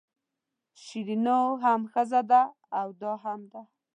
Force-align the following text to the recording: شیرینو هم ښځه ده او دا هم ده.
شیرینو 0.83 1.39
هم 1.63 1.81
ښځه 1.93 2.21
ده 2.31 2.41
او 2.79 2.87
دا 3.01 3.13
هم 3.23 3.39
ده. 3.51 3.61